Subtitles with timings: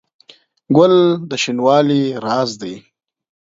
[0.75, 0.95] ګل
[1.29, 2.75] د شینوالي راز دی.